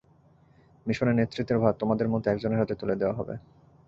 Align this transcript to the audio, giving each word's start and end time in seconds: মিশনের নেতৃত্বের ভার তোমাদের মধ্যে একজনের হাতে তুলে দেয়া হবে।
মিশনের 0.85 1.17
নেতৃত্বের 1.19 1.61
ভার 1.61 1.73
তোমাদের 1.81 2.07
মধ্যে 2.09 2.29
একজনের 2.29 2.59
হাতে 2.61 2.75
তুলে 2.79 2.95
দেয়া 2.99 3.17
হবে। 3.19 3.33